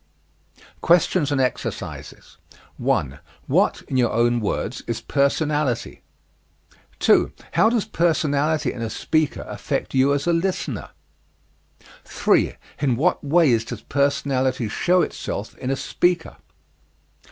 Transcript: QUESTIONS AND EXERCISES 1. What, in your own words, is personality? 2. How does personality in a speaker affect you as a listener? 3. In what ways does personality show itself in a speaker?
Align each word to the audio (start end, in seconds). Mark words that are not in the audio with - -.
QUESTIONS 0.81 1.31
AND 1.31 1.39
EXERCISES 1.39 2.37
1. 2.77 3.19
What, 3.45 3.83
in 3.83 3.97
your 3.97 4.11
own 4.11 4.39
words, 4.39 4.81
is 4.87 4.99
personality? 4.99 6.01
2. 6.97 7.31
How 7.51 7.69
does 7.69 7.85
personality 7.85 8.73
in 8.73 8.81
a 8.81 8.89
speaker 8.89 9.43
affect 9.47 9.93
you 9.93 10.11
as 10.15 10.25
a 10.25 10.33
listener? 10.33 10.89
3. 12.03 12.55
In 12.79 12.95
what 12.95 13.23
ways 13.23 13.63
does 13.63 13.83
personality 13.83 14.67
show 14.67 15.03
itself 15.03 15.55
in 15.59 15.69
a 15.69 15.75
speaker? 15.75 16.37